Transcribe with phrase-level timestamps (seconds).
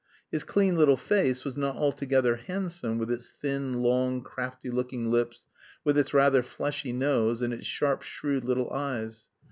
[0.31, 5.45] His clean little face was not altogether handsome with its thin, long, crafty looking lips,
[5.83, 9.29] with its rather fleshy nose, and its sharp, shrewd little eyes.